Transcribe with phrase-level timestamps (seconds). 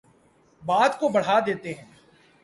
[0.63, 1.85] بات کو بڑھا دیتے ہیں